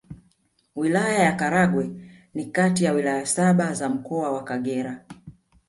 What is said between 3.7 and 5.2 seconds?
za Mkoa wa Kagera